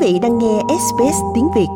[0.00, 1.66] vị đang nghe SBS tiếng Việt.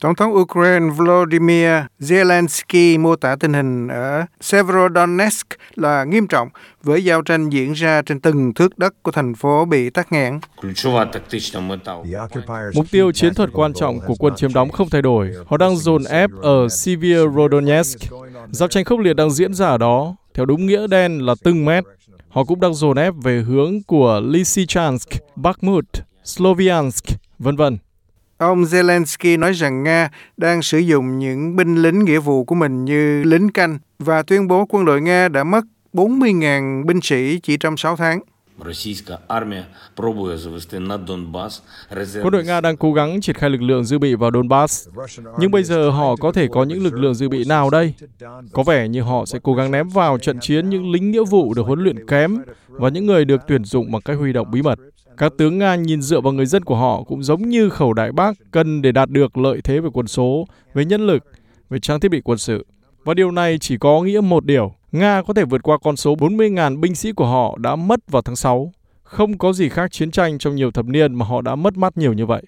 [0.00, 1.68] Tổng thống Ukraine Volodymyr
[2.00, 6.48] Zelensky mô tả tình hình ở Severodonetsk là nghiêm trọng
[6.82, 10.40] với giao tranh diễn ra trên từng thước đất của thành phố bị tắc nghẽn.
[12.74, 15.30] Mục tiêu chiến thuật quan trọng của quân chiếm đóng không thay đổi.
[15.46, 18.00] Họ đang dồn ép ở Severodonetsk.
[18.50, 21.64] Giao tranh khốc liệt đang diễn ra ở đó, theo đúng nghĩa đen là từng
[21.64, 21.84] mét.
[22.28, 25.84] Họ cũng đang dồn ép về hướng của Lysychansk, Bakhmut,
[26.24, 27.04] Sloviansk,
[27.38, 27.78] vân vân.
[28.38, 32.84] Ông Zelensky nói rằng Nga đang sử dụng những binh lính nghĩa vụ của mình
[32.84, 37.56] như lính canh và tuyên bố quân đội Nga đã mất 40.000 binh sĩ chỉ
[37.56, 38.20] trong 6 tháng.
[42.22, 44.88] Quân đội Nga đang cố gắng triển khai lực lượng dự bị vào Donbass,
[45.38, 47.94] nhưng bây giờ họ có thể có những lực lượng dự bị nào đây?
[48.52, 51.54] Có vẻ như họ sẽ cố gắng ném vào trận chiến những lính nghĩa vụ
[51.54, 54.62] được huấn luyện kém và những người được tuyển dụng bằng cách huy động bí
[54.62, 54.78] mật.
[55.16, 58.12] Các tướng Nga nhìn dựa vào người dân của họ cũng giống như khẩu đại
[58.12, 61.22] bác cần để đạt được lợi thế về quân số, về nhân lực,
[61.70, 62.66] về trang thiết bị quân sự.
[63.04, 66.14] Và điều này chỉ có nghĩa một điều, Nga có thể vượt qua con số
[66.14, 68.72] 40.000 binh sĩ của họ đã mất vào tháng 6.
[69.02, 71.98] Không có gì khác chiến tranh trong nhiều thập niên mà họ đã mất mát
[71.98, 72.42] nhiều như vậy.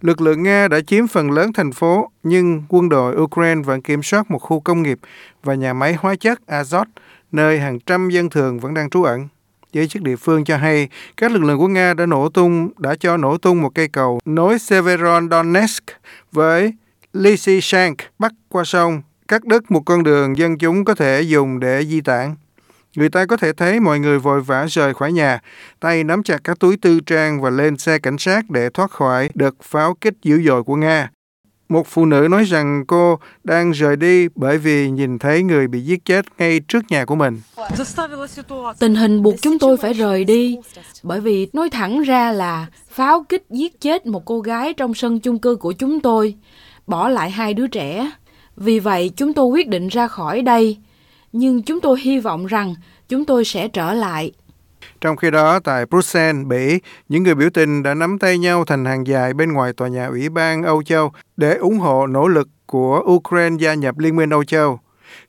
[0.00, 4.02] Lực lượng Nga đã chiếm phần lớn thành phố, nhưng quân đội Ukraine vẫn kiểm
[4.02, 4.98] soát một khu công nghiệp
[5.42, 6.84] và nhà máy hóa chất Azot,
[7.32, 9.28] nơi hàng trăm dân thường vẫn đang trú ẩn.
[9.76, 12.94] Giới chức địa phương cho hay các lực lượng của Nga đã nổ tung, đã
[13.00, 15.84] cho nổ tung một cây cầu nối Severodonetsk
[16.32, 16.72] với
[17.12, 21.84] Lysychansk bắc qua sông, cắt đứt một con đường dân chúng có thể dùng để
[21.84, 22.34] di tản.
[22.96, 25.40] Người ta có thể thấy mọi người vội vã rời khỏi nhà,
[25.80, 29.30] tay nắm chặt các túi tư trang và lên xe cảnh sát để thoát khỏi
[29.34, 31.10] đợt pháo kích dữ dội của Nga.
[31.68, 35.80] Một phụ nữ nói rằng cô đang rời đi bởi vì nhìn thấy người bị
[35.80, 37.40] giết chết ngay trước nhà của mình.
[38.78, 40.58] Tình hình buộc chúng tôi phải rời đi
[41.02, 45.20] bởi vì nói thẳng ra là pháo kích giết chết một cô gái trong sân
[45.20, 46.34] chung cư của chúng tôi,
[46.86, 48.10] bỏ lại hai đứa trẻ.
[48.56, 50.76] Vì vậy chúng tôi quyết định ra khỏi đây,
[51.32, 52.74] nhưng chúng tôi hy vọng rằng
[53.08, 54.32] chúng tôi sẽ trở lại.
[55.00, 58.84] Trong khi đó, tại Bruxelles, Bỉ, những người biểu tình đã nắm tay nhau thành
[58.84, 62.48] hàng dài bên ngoài tòa nhà Ủy ban Âu Châu để ủng hộ nỗ lực
[62.66, 64.78] của Ukraine gia nhập Liên minh Âu Châu.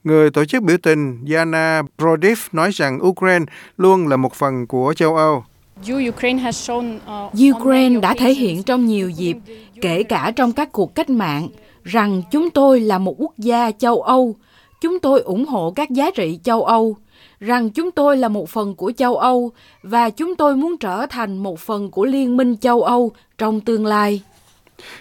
[0.03, 3.45] Người tổ chức biểu tình Yana Brodiv nói rằng Ukraine
[3.78, 5.44] luôn là một phần của châu Âu.
[7.51, 9.38] Ukraine đã thể hiện trong nhiều dịp,
[9.81, 11.47] kể cả trong các cuộc cách mạng,
[11.84, 14.35] rằng chúng tôi là một quốc gia châu Âu.
[14.81, 16.97] Chúng tôi ủng hộ các giá trị châu Âu
[17.39, 19.51] rằng chúng tôi là một phần của châu Âu
[19.83, 23.85] và chúng tôi muốn trở thành một phần của Liên minh châu Âu trong tương
[23.85, 24.21] lai.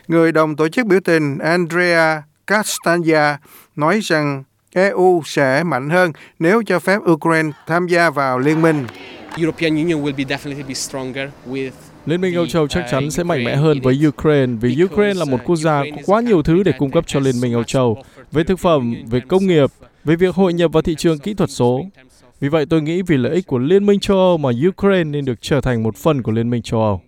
[0.09, 3.39] Người đồng tổ chức biểu tình Andrea Castagna
[3.77, 8.87] nói rằng EU sẽ mạnh hơn nếu cho phép Ukraine tham gia vào liên minh.
[12.07, 15.25] Liên minh Âu Châu chắc chắn sẽ mạnh mẽ hơn với Ukraine vì Ukraine là
[15.25, 18.03] một quốc gia có quá nhiều thứ để cung cấp cho Liên minh Âu Châu
[18.33, 19.71] về thực phẩm, về công nghiệp,
[20.05, 21.81] về việc hội nhập vào thị trường kỹ thuật số.
[22.41, 25.25] Vì vậy tôi nghĩ vì lợi ích của Liên minh châu Âu mà Ukraine nên
[25.25, 27.01] được trở thành một phần của Liên minh châu Âu.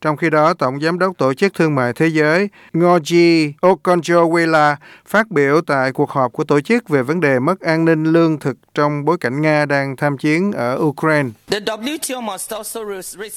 [0.00, 4.76] Trong khi đó, Tổng Giám đốc Tổ chức Thương mại Thế giới Ngoji Okonjo-Iweala
[5.06, 8.38] phát biểu tại cuộc họp của tổ chức về vấn đề mất an ninh lương
[8.38, 11.28] thực trong bối cảnh Nga đang tham chiến ở Ukraine.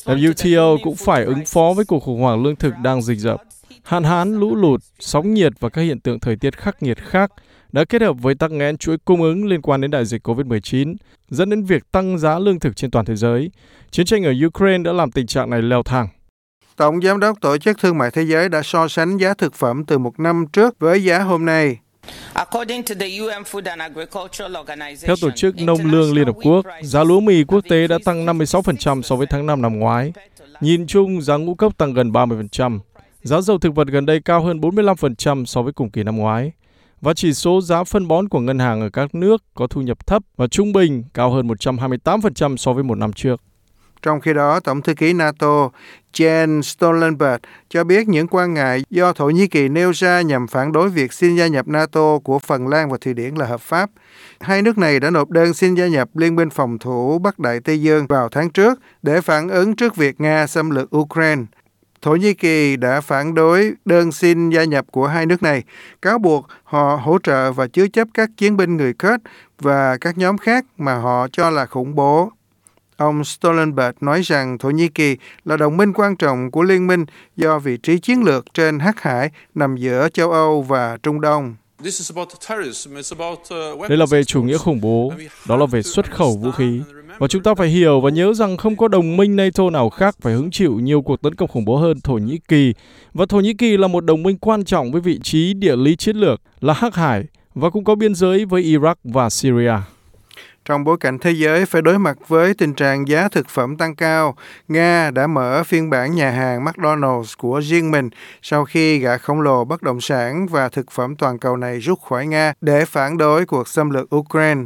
[0.05, 3.41] WTO cũng phải ứng phó với cuộc khủng hoảng lương thực đang dịch dập.
[3.83, 7.31] Hạn hán, lũ lụt, sóng nhiệt và các hiện tượng thời tiết khắc nghiệt khác
[7.71, 10.95] đã kết hợp với tắc nghẽn chuỗi cung ứng liên quan đến đại dịch COVID-19,
[11.29, 13.51] dẫn đến việc tăng giá lương thực trên toàn thế giới.
[13.91, 16.07] Chiến tranh ở Ukraine đã làm tình trạng này leo thang.
[16.75, 19.85] Tổng Giám đốc Tổ chức Thương mại Thế giới đã so sánh giá thực phẩm
[19.85, 21.77] từ một năm trước với giá hôm nay.
[25.01, 28.25] Theo Tổ chức Nông lương Liên Hợp Quốc, giá lúa mì quốc tế đã tăng
[28.25, 30.13] 56% so với tháng 5 năm ngoái.
[30.61, 32.79] Nhìn chung, giá ngũ cốc tăng gần 30%.
[33.23, 36.51] Giá dầu thực vật gần đây cao hơn 45% so với cùng kỳ năm ngoái
[37.01, 40.07] và chỉ số giá phân bón của ngân hàng ở các nước có thu nhập
[40.07, 43.41] thấp và trung bình cao hơn 128% so với một năm trước.
[44.01, 45.69] Trong khi đó, Tổng thư ký NATO
[46.13, 50.71] Jens Stoltenberg cho biết những quan ngại do Thổ Nhĩ Kỳ nêu ra nhằm phản
[50.71, 53.89] đối việc xin gia nhập NATO của Phần Lan và Thụy Điển là hợp pháp.
[54.39, 57.59] Hai nước này đã nộp đơn xin gia nhập Liên minh phòng thủ Bắc Đại
[57.59, 61.43] Tây Dương vào tháng trước để phản ứng trước việc Nga xâm lược Ukraine.
[62.01, 65.63] Thổ Nhĩ Kỳ đã phản đối đơn xin gia nhập của hai nước này,
[66.01, 69.23] cáo buộc họ hỗ trợ và chứa chấp các chiến binh người Kurd
[69.59, 72.31] và các nhóm khác mà họ cho là khủng bố.
[72.97, 77.05] Ông Stoltenberg nói rằng Thổ Nhĩ Kỳ là đồng minh quan trọng của liên minh
[77.35, 81.55] do vị trí chiến lược trên Hắc Hải nằm giữa châu Âu và Trung Đông.
[83.89, 85.13] Đây là về chủ nghĩa khủng bố,
[85.47, 86.81] đó là về xuất khẩu vũ khí.
[87.21, 90.15] Và chúng ta phải hiểu và nhớ rằng không có đồng minh NATO nào khác
[90.21, 92.73] phải hứng chịu nhiều cuộc tấn công khủng bố hơn Thổ Nhĩ Kỳ.
[93.13, 95.95] Và Thổ Nhĩ Kỳ là một đồng minh quan trọng với vị trí địa lý
[95.95, 97.23] chiến lược là Hắc Hải
[97.55, 99.73] và cũng có biên giới với Iraq và Syria.
[100.65, 103.95] Trong bối cảnh thế giới phải đối mặt với tình trạng giá thực phẩm tăng
[103.95, 104.35] cao,
[104.67, 108.09] Nga đã mở phiên bản nhà hàng McDonald's của riêng mình
[108.41, 111.99] sau khi gã khổng lồ bất động sản và thực phẩm toàn cầu này rút
[112.01, 114.61] khỏi Nga để phản đối cuộc xâm lược Ukraine.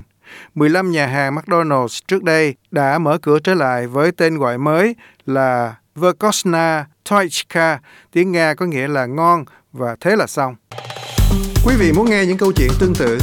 [0.56, 4.95] 15 nhà hàng McDonald's trước đây đã mở cửa trở lại với tên gọi mới
[5.25, 7.80] là Vekosna Toichka,
[8.12, 10.56] tiếng Nga có nghĩa là ngon và thế là xong.
[11.66, 13.18] Quý vị muốn nghe những câu chuyện tương tự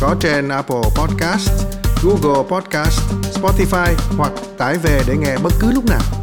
[0.00, 1.66] có trên Apple Podcast,
[2.04, 3.00] Google Podcast,
[3.34, 6.19] Spotify hoặc tải về để nghe bất cứ lúc nào.